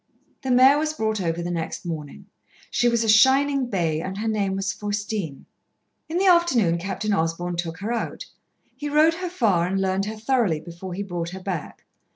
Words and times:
The 0.41 0.49
mare 0.49 0.79
was 0.79 0.93
brought 0.93 1.21
over 1.21 1.43
the 1.43 1.51
next 1.51 1.85
morning. 1.85 2.25
She 2.71 2.89
was 2.89 3.03
a 3.03 3.07
shining 3.07 3.67
bay, 3.69 4.01
and 4.01 4.17
her 4.17 4.27
name 4.27 4.55
was 4.55 4.73
Faustine. 4.73 5.45
In 6.09 6.17
the 6.17 6.25
afternoon 6.25 6.79
Captain 6.79 7.13
Osborn 7.13 7.55
took 7.55 7.77
her 7.81 7.93
out. 7.93 8.25
He 8.75 8.89
rode 8.89 9.13
her 9.13 9.29
far 9.29 9.67
and 9.67 9.79
learned 9.79 10.05
her 10.05 10.17
thoroughly 10.17 10.59
before 10.59 10.95
he 10.95 11.03
brought 11.03 11.29
her 11.29 11.39
back. 11.39 11.85